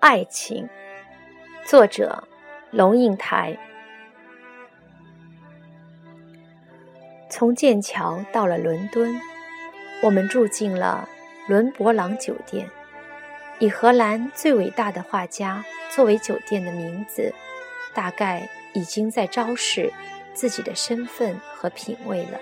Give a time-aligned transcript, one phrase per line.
[0.00, 0.66] 爱情，
[1.62, 2.24] 作者
[2.70, 3.54] 龙应台。
[7.28, 9.14] 从剑桥到了伦敦，
[10.02, 11.06] 我们住进了
[11.46, 12.66] 伦勃朗酒店，
[13.58, 17.30] 以荷兰最伟大的画家作为酒店的名字，
[17.92, 19.92] 大概已经在昭示
[20.32, 22.40] 自己的身份和品味了。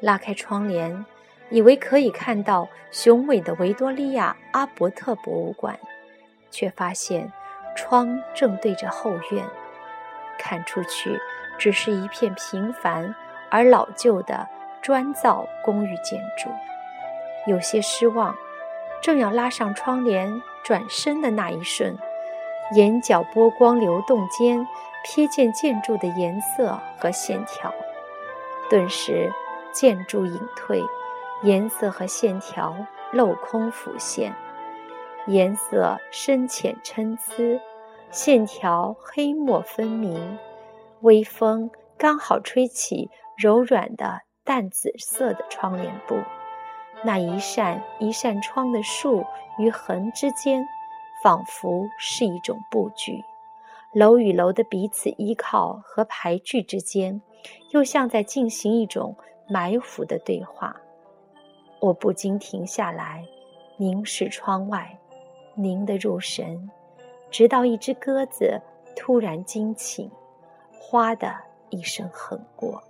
[0.00, 1.04] 拉开窗帘，
[1.50, 5.78] 以为可以看到雄伟的维多利亚阿伯特博物馆。
[6.50, 7.32] 却发现，
[7.76, 9.44] 窗正对着后院，
[10.38, 11.18] 看出去
[11.58, 13.14] 只是一片平凡
[13.50, 14.46] 而老旧的
[14.82, 16.50] 砖造公寓建筑。
[17.46, 18.34] 有些失望，
[19.00, 21.96] 正要拉上窗帘转身的那一瞬，
[22.74, 24.66] 眼角波光流动间，
[25.06, 27.72] 瞥见建筑的颜色和线条，
[28.68, 29.32] 顿时
[29.72, 30.82] 建筑隐退，
[31.42, 32.76] 颜色和线条
[33.12, 34.34] 镂空浮现。
[35.28, 37.60] 颜色深浅参差，
[38.10, 40.38] 线条黑墨分明。
[41.02, 46.16] 微风刚好吹起柔软的淡紫色的窗帘布，
[47.04, 49.22] 那一扇一扇窗的竖
[49.58, 50.66] 与横之间，
[51.22, 53.22] 仿佛是一种布局。
[53.92, 57.20] 楼与楼的彼此依靠和排距之间，
[57.72, 59.14] 又像在进行一种
[59.46, 60.74] 埋伏的对话。
[61.80, 63.24] 我不禁停下来，
[63.76, 64.98] 凝视窗外。
[65.58, 66.70] 凝得入神，
[67.32, 68.62] 直到一只鸽子
[68.94, 70.08] 突然惊醒，
[70.80, 71.34] 哗的
[71.68, 72.80] 一声横过。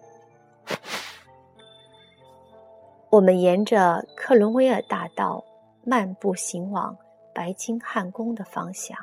[3.08, 5.42] 我们沿着克伦威尔大道
[5.82, 6.94] 漫步行往
[7.34, 8.98] 白金汉宫的方向。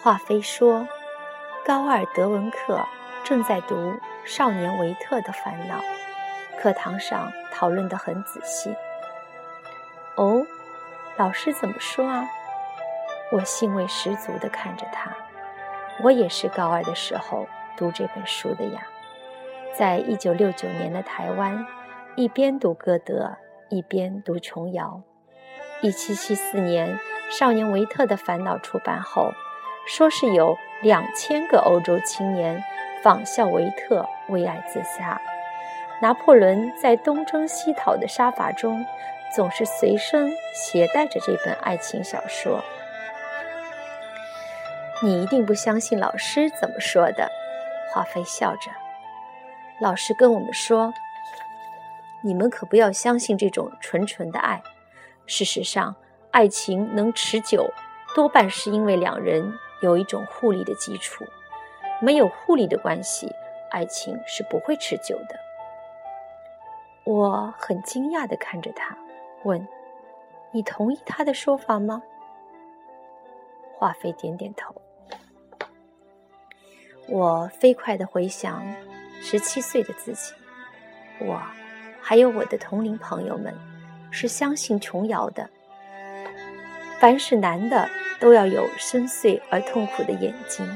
[0.00, 0.86] 话非说
[1.66, 2.80] ：“高二德文课
[3.24, 3.74] 正在读
[4.24, 5.78] 《少年维特的烦恼》，
[6.60, 8.72] 课堂上讨论得很仔细。”
[10.14, 10.46] 哦，
[11.16, 12.28] 老师怎么说啊？
[13.32, 15.10] 我兴味十足地看着他，
[16.04, 17.46] 我也是高二的时候
[17.78, 18.86] 读这本书的呀。
[19.74, 21.66] 在一九六九年的台湾，
[22.14, 23.34] 一边读歌德，
[23.70, 25.00] 一边读琼瑶。
[25.80, 26.94] 一七七四年，
[27.30, 29.32] 《少年维特的烦恼》出版后，
[29.86, 32.62] 说是有两千个欧洲青年
[33.02, 35.18] 仿效维特为爱自杀。
[36.02, 38.84] 拿破仑在东征西讨的杀伐中，
[39.34, 42.62] 总是随身携带着这本爱情小说。
[45.04, 47.28] 你一定不相信老师怎么说的，
[47.92, 48.70] 华妃笑着。
[49.80, 50.94] 老师跟我们说，
[52.20, 54.62] 你们可不要相信这种纯纯的爱。
[55.26, 55.96] 事实上，
[56.30, 57.68] 爱情能持久，
[58.14, 61.24] 多半是因为两人有一种互利的基础。
[62.00, 63.28] 没有互利的关系，
[63.72, 65.36] 爱情是不会持久的。
[67.02, 68.96] 我很惊讶地看着他，
[69.42, 69.66] 问
[70.52, 72.00] ：“你同意他的说法吗？”
[73.76, 74.72] 华妃点点头。
[77.12, 78.64] 我飞快地回想
[79.20, 80.32] 十七岁的自己，
[81.18, 81.38] 我
[82.00, 83.54] 还有我的同龄朋友们
[84.10, 85.46] 是相信琼瑶的。
[86.98, 87.86] 凡是男的
[88.18, 90.66] 都要有深邃而痛苦的眼睛，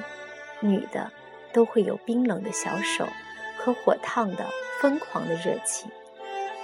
[0.60, 1.10] 女的
[1.54, 3.08] 都会有冰冷的小手
[3.56, 4.44] 和火烫的
[4.78, 5.90] 疯狂的热情。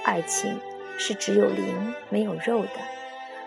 [0.05, 0.61] 爱情
[0.99, 2.79] 是只有灵没有肉的，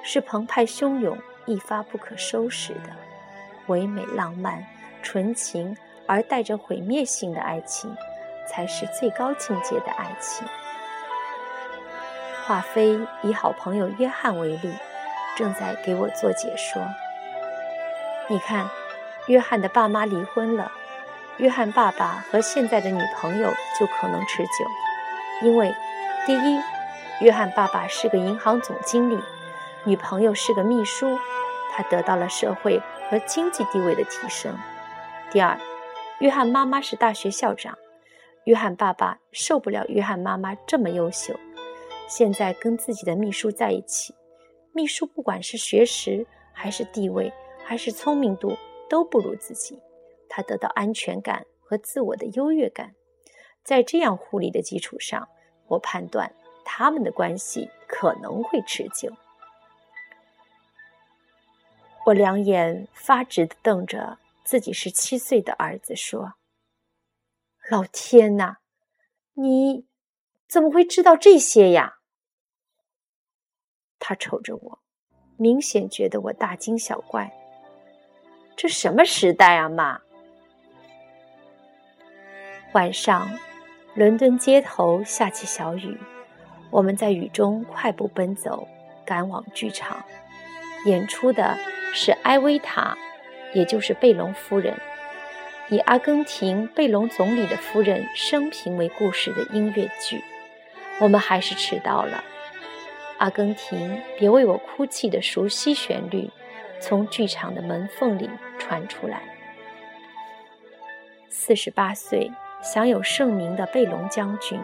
[0.02, 1.16] 是澎湃汹涌、
[1.46, 2.90] 一发不可收拾的，
[3.68, 4.66] 唯美浪漫、
[5.04, 5.78] 纯情。
[6.08, 7.96] 而带着毁灭性的爱情，
[8.48, 10.48] 才是最高境界的爱情。
[12.46, 14.72] 华妃以好朋友约翰为例，
[15.36, 16.82] 正在给我做解说。
[18.28, 18.70] 你看，
[19.28, 20.72] 约翰的爸妈离婚了，
[21.38, 23.50] 约翰爸爸和现在的女朋友
[23.80, 24.52] 就可能持久，
[25.42, 25.74] 因为
[26.28, 26.62] 第一，
[27.22, 29.20] 约翰爸爸是个银行总经理，
[29.84, 31.20] 女朋友是个秘书，
[31.72, 32.80] 他得到了社会
[33.10, 34.54] 和经济地位的提升；
[35.32, 35.58] 第二。
[36.20, 37.78] 约翰妈妈是大学校长，
[38.46, 41.38] 约翰爸爸受不了约翰妈妈这么优秀，
[42.08, 44.16] 现在跟自己的秘书在一起，
[44.72, 47.32] 秘书不管是学识还是地位
[47.66, 48.56] 还是聪明度
[48.90, 49.78] 都不如自己，
[50.30, 52.96] 他得到安全感和自我的优越感，
[53.62, 55.28] 在这样互利的基础上，
[55.68, 56.32] 我判断
[56.64, 59.12] 他们的关系可能会持久。
[62.06, 64.18] 我两眼发直地瞪着。
[64.46, 66.36] 自己十七岁的儿子说
[67.70, 68.58] ：“老天呐，
[69.34, 69.88] 你
[70.48, 71.96] 怎么会知道这些呀？”
[73.98, 74.80] 他瞅着我，
[75.36, 77.34] 明显觉得我大惊小怪。
[78.56, 80.00] 这什么时代啊，妈！
[82.74, 83.28] 晚上，
[83.96, 86.00] 伦敦街头下起小雨，
[86.70, 88.68] 我们在雨中快步奔走，
[89.04, 90.06] 赶往剧场。
[90.86, 91.58] 演出的
[91.94, 92.96] 是埃维塔，
[93.56, 94.76] 也就是贝隆夫人，
[95.70, 100.22] 以阿根廷贝隆总理的夫人生平为故事的音乐剧。
[101.00, 102.22] 我们还是迟到了。
[103.18, 106.30] 阿根廷，别为我哭泣的熟悉旋律，
[106.82, 108.30] 从剧场的门缝里
[108.60, 109.22] 传出来。
[111.30, 112.30] 四十八岁、
[112.62, 114.60] 享有盛名的贝隆将军，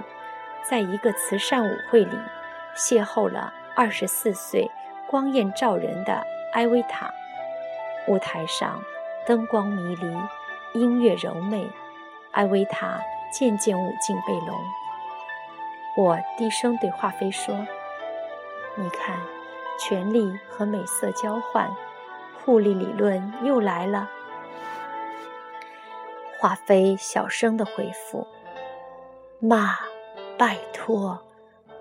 [0.70, 2.18] 在一个慈善舞会里
[2.76, 4.70] 邂逅了二十四岁、
[5.08, 6.22] 光艳照人的
[6.52, 7.10] 埃维塔。
[8.08, 8.84] 舞台上
[9.26, 10.18] 灯光迷离，
[10.74, 11.70] 音乐柔美，
[12.32, 13.00] 艾维塔
[13.32, 14.56] 渐渐舞进背隆。
[15.98, 17.56] 我低声对华妃说
[18.76, 19.18] ：“你看，
[19.80, 21.70] 权力和美色交换，
[22.44, 24.10] 互利理论又来了。”
[26.40, 28.26] 华妃小声的回复
[29.40, 29.78] ：“妈，
[30.38, 31.22] 拜托，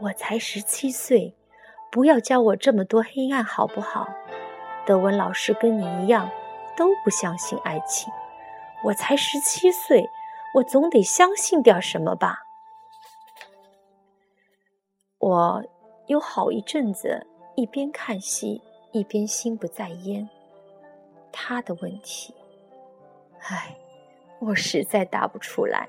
[0.00, 1.34] 我才十七岁，
[1.90, 4.06] 不要教我这么多黑暗好不好？
[4.90, 6.28] 德文老师跟你一样，
[6.76, 8.12] 都不相信爱情。
[8.82, 10.04] 我才十七岁，
[10.52, 12.40] 我总得相信点什么吧。”
[15.20, 15.62] 我
[16.08, 18.60] 有好一阵子一边看戏
[18.90, 20.28] 一边心不在焉。
[21.30, 22.34] 他的问题，
[23.42, 23.76] 唉，
[24.40, 25.88] 我实在答不出来。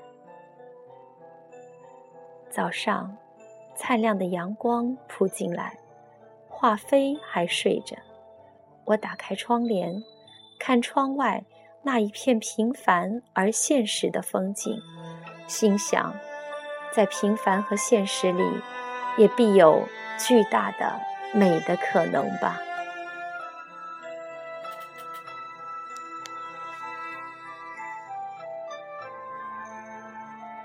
[2.48, 3.16] 早上，
[3.74, 5.76] 灿亮的阳光扑进来，
[6.48, 7.96] 华妃还睡着。
[8.84, 10.02] 我打开窗帘，
[10.58, 11.44] 看窗外
[11.82, 14.80] 那一片平凡而现实的风景，
[15.46, 16.14] 心想，
[16.92, 18.42] 在平凡和现实里。
[19.18, 19.86] 也必有
[20.18, 20.98] 巨大的
[21.34, 22.58] 美的可能吧。